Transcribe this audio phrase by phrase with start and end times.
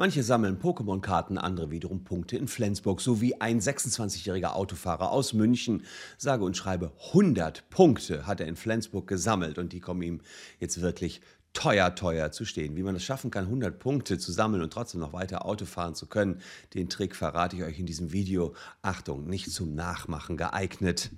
[0.00, 5.82] Manche sammeln Pokémon-Karten, andere wiederum Punkte in Flensburg, sowie ein 26-jähriger Autofahrer aus München.
[6.16, 10.22] Sage und schreibe 100 Punkte hat er in Flensburg gesammelt und die kommen ihm
[10.58, 11.20] jetzt wirklich
[11.52, 12.76] teuer, teuer zu stehen.
[12.76, 15.94] Wie man es schaffen kann, 100 Punkte zu sammeln und trotzdem noch weiter Auto fahren
[15.94, 16.40] zu können,
[16.72, 18.54] den Trick verrate ich euch in diesem Video.
[18.80, 21.10] Achtung, nicht zum Nachmachen geeignet.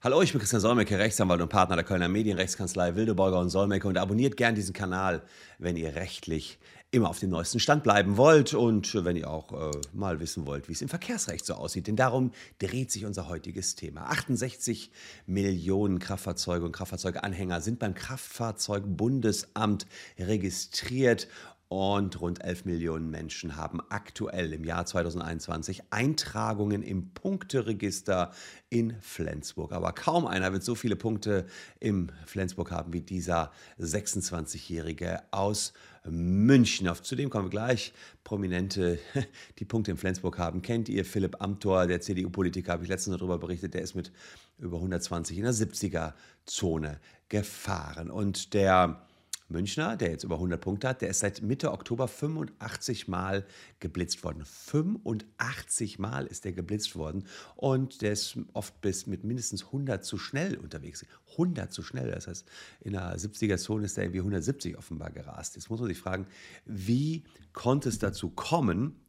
[0.00, 3.98] Hallo, ich bin Christian Solmecke, Rechtsanwalt und Partner der Kölner Medienrechtskanzlei Wildeborger und Solmecke und
[3.98, 5.24] abonniert gern diesen Kanal,
[5.58, 6.60] wenn ihr rechtlich
[6.92, 10.68] immer auf dem neuesten Stand bleiben wollt und wenn ihr auch äh, mal wissen wollt,
[10.68, 11.88] wie es im Verkehrsrecht so aussieht.
[11.88, 12.30] Denn darum
[12.60, 14.02] dreht sich unser heutiges Thema.
[14.06, 14.92] 68
[15.26, 21.26] Millionen Kraftfahrzeuge und Kraftfahrzeuganhänger sind beim Kraftfahrzeugbundesamt registriert
[21.68, 28.32] und rund 11 Millionen Menschen haben aktuell im Jahr 2021 Eintragungen im Punkteregister
[28.70, 29.72] in Flensburg.
[29.72, 31.46] Aber kaum einer wird so viele Punkte
[31.78, 35.74] im Flensburg haben wie dieser 26-Jährige aus
[36.08, 36.88] München.
[36.88, 37.92] Auf zudem kommen wir gleich.
[38.24, 38.98] Prominente,
[39.58, 40.62] die Punkte in Flensburg haben.
[40.62, 43.74] Kennt ihr Philipp Amthor, der CDU-Politiker, habe ich letztens darüber berichtet.
[43.74, 44.10] Der ist mit
[44.58, 48.10] über 120 in der 70er-Zone gefahren.
[48.10, 49.02] Und der
[49.48, 53.46] Münchner, der jetzt über 100 Punkte hat, der ist seit Mitte Oktober 85 Mal
[53.80, 54.44] geblitzt worden.
[54.44, 57.24] 85 Mal ist der geblitzt worden
[57.56, 61.04] und der ist oft bis mit mindestens 100 zu schnell unterwegs.
[61.32, 62.46] 100 zu schnell, das heißt,
[62.80, 65.56] in der 70er-Zone ist er irgendwie 170 offenbar gerast.
[65.56, 66.26] Jetzt muss man sich fragen,
[66.66, 69.00] wie konnte es dazu kommen,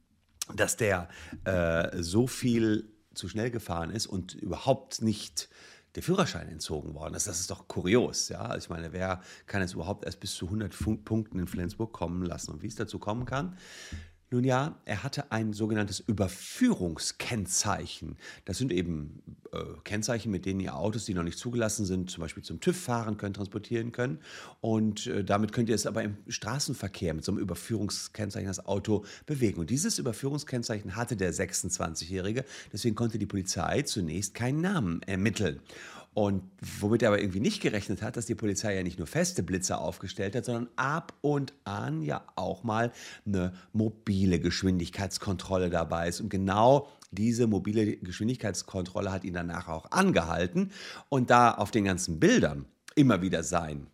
[0.56, 1.10] dass der
[1.44, 5.50] äh, so viel zu schnell gefahren ist und überhaupt nicht
[5.96, 7.28] der Führerschein entzogen worden ist.
[7.28, 8.30] Das ist doch kurios.
[8.30, 8.42] Ja?
[8.42, 10.74] Also ich meine, wer kann es überhaupt erst bis zu 100
[11.04, 12.52] Punkten in Flensburg kommen lassen?
[12.52, 13.58] Und wie es dazu kommen kann,
[14.32, 18.16] nun ja, er hatte ein sogenanntes Überführungskennzeichen.
[18.46, 22.22] Das sind eben äh, Kennzeichen, mit denen ihr Autos, die noch nicht zugelassen sind, zum
[22.22, 24.20] Beispiel zum TÜV fahren können, transportieren können.
[24.62, 29.04] Und äh, damit könnt ihr es aber im Straßenverkehr mit so einem Überführungskennzeichen das Auto
[29.26, 29.60] bewegen.
[29.60, 32.46] Und dieses Überführungskennzeichen hatte der 26-Jährige.
[32.72, 35.60] Deswegen konnte die Polizei zunächst keinen Namen ermitteln.
[36.14, 36.44] Und
[36.80, 39.80] womit er aber irgendwie nicht gerechnet hat, dass die Polizei ja nicht nur feste Blitzer
[39.80, 42.92] aufgestellt hat, sondern ab und an ja auch mal
[43.26, 46.20] eine mobile Geschwindigkeitskontrolle dabei ist.
[46.20, 50.72] Und genau diese mobile Geschwindigkeitskontrolle hat ihn danach auch angehalten.
[51.10, 52.66] Und da auf den ganzen Bildern
[52.96, 53.88] immer wieder sein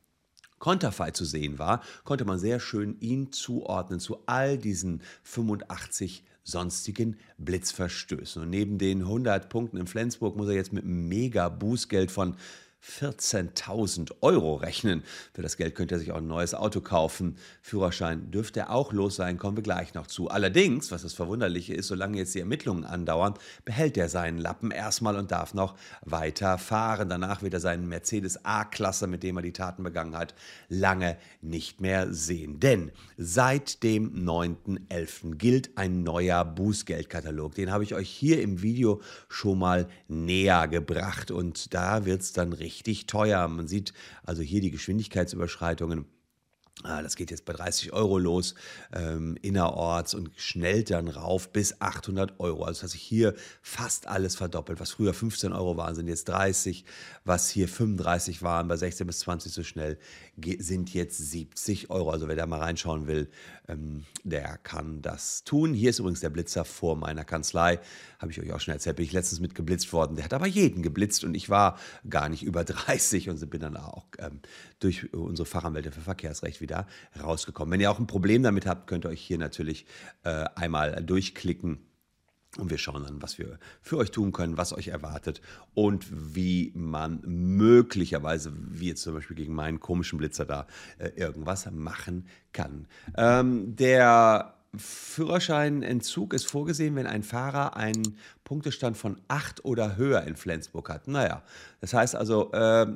[0.58, 7.18] Konterfei zu sehen war, konnte man sehr schön ihn zuordnen zu all diesen 85 sonstigen
[7.38, 8.44] Blitzverstößen.
[8.44, 12.38] Und neben den 100 Punkten in Flensburg muss er jetzt mit einem Mega-Bußgeld von
[12.86, 15.04] 14.000 Euro rechnen.
[15.34, 17.38] Für das Geld könnte er sich auch ein neues Auto kaufen.
[17.62, 20.30] Führerschein dürfte er auch los sein, kommen wir gleich noch zu.
[20.30, 23.34] Allerdings, was das Verwunderliche ist, solange jetzt die Ermittlungen andauern,
[23.66, 27.10] behält er seinen Lappen erstmal und darf noch weiter fahren.
[27.10, 30.36] Danach wird er seinen Mercedes A-Klasse, mit dem er die Taten begangen hat,
[30.70, 32.60] lange nicht mehr sehen.
[32.60, 35.36] Denn seit dem 9.11.
[35.36, 37.56] gilt ein neuer Bußgeldkatalog.
[37.56, 42.34] Den habe ich euch hier im Video schon mal näher gebracht und da wird es
[42.34, 43.48] dann richtig richtig teuer.
[43.48, 43.94] Man sieht
[44.24, 46.06] also hier die Geschwindigkeitsüberschreitungen.
[46.84, 48.54] Ah, das geht jetzt bei 30 Euro los
[48.94, 52.66] ähm, innerorts und schnellt dann rauf bis 800 Euro.
[52.66, 54.82] Also hat sich hier fast alles verdoppelt.
[54.82, 56.84] Was früher 15 Euro waren, sind jetzt 30.
[57.24, 59.98] Was hier 35 waren, bei 16 bis 20 so schnell,
[60.60, 62.12] sind jetzt 70 Euro.
[62.12, 63.30] Also wer da mal reinschauen will,
[63.70, 65.74] ähm, der kann das tun.
[65.74, 67.80] Hier ist übrigens der Blitzer vor meiner Kanzlei.
[68.20, 70.18] Habe ich euch auch schon erzählt, bin ich letztens mit geblitzt worden.
[70.18, 73.78] Der hat aber jeden geblitzt und ich war gar nicht über 30 und bin dann
[73.78, 74.42] auch ähm,
[74.80, 76.88] durch unsere Fachanwälte für Verkehrsrecht wieder
[77.22, 77.72] rausgekommen.
[77.72, 79.86] Wenn ihr auch ein Problem damit habt, könnt ihr euch hier natürlich
[80.24, 81.80] äh, einmal durchklicken.
[82.58, 85.42] Und wir schauen dann, was wir für euch tun können, was euch erwartet
[85.74, 86.06] und
[86.36, 90.68] wie man möglicherweise, wie jetzt zum Beispiel gegen meinen komischen Blitzer da,
[90.98, 92.88] äh, irgendwas machen kann.
[93.18, 100.36] Ähm, der Führerscheinentzug ist vorgesehen, wenn ein Fahrer einen Punktestand von 8 oder höher in
[100.36, 101.08] Flensburg hat.
[101.08, 101.44] Naja,
[101.82, 102.88] das heißt also, äh,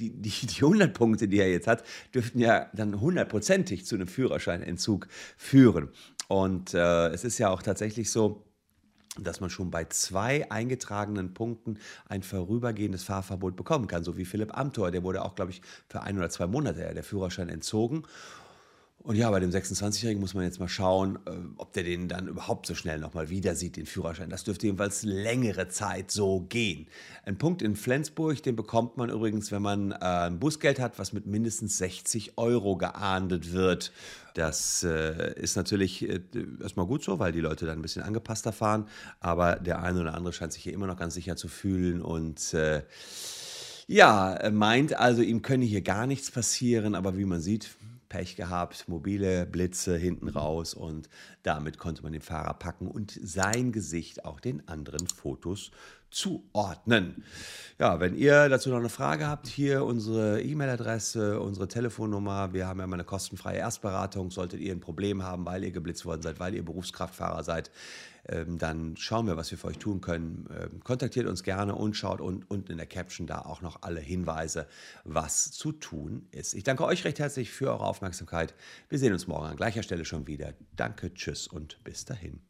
[0.00, 4.08] die, die, die 100 Punkte, die er jetzt hat, dürften ja dann hundertprozentig zu einem
[4.08, 5.90] Führerscheinentzug führen.
[6.28, 8.44] Und äh, es ist ja auch tatsächlich so,
[9.18, 14.56] dass man schon bei zwei eingetragenen Punkten ein vorübergehendes Fahrverbot bekommen kann, so wie Philipp
[14.56, 18.04] Amthor, der wurde auch, glaube ich, für ein oder zwei Monate der Führerschein entzogen.
[19.02, 22.28] Und ja, bei dem 26-Jährigen muss man jetzt mal schauen, äh, ob der den dann
[22.28, 24.28] überhaupt so schnell nochmal wieder sieht, den Führerschein.
[24.28, 26.86] Das dürfte jedenfalls längere Zeit so gehen.
[27.24, 31.14] Ein Punkt in Flensburg, den bekommt man übrigens, wenn man äh, ein Bußgeld hat, was
[31.14, 33.90] mit mindestens 60 Euro geahndet wird.
[34.34, 36.06] Das äh, ist natürlich
[36.62, 38.86] erstmal gut so, weil die Leute dann ein bisschen angepasster fahren.
[39.18, 42.54] Aber der eine oder andere scheint sich hier immer noch ganz sicher zu fühlen und
[43.86, 47.70] ja, meint also, ihm könne hier gar nichts passieren, aber wie man sieht,
[48.10, 51.08] Pech gehabt, mobile Blitze hinten raus und
[51.44, 55.70] damit konnte man den Fahrer packen und sein Gesicht auch den anderen Fotos
[56.10, 57.24] zuordnen.
[57.78, 62.52] Ja, wenn ihr dazu noch eine Frage habt, hier unsere E-Mail-Adresse, unsere Telefonnummer.
[62.52, 64.30] Wir haben ja mal eine kostenfreie Erstberatung.
[64.30, 67.70] Solltet ihr ein Problem haben, weil ihr geblitzt worden seid, weil ihr Berufskraftfahrer seid,
[68.28, 70.46] ähm, dann schauen wir, was wir für euch tun können.
[70.54, 74.66] Ähm, kontaktiert uns gerne und schaut unten in der Caption da auch noch alle Hinweise,
[75.04, 76.54] was zu tun ist.
[76.54, 78.54] Ich danke euch recht herzlich für eure Aufmerksamkeit.
[78.88, 80.52] Wir sehen uns morgen an gleicher Stelle schon wieder.
[80.76, 82.49] Danke, tschüss und bis dahin.